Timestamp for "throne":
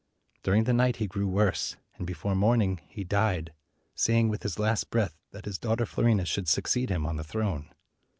7.23-7.69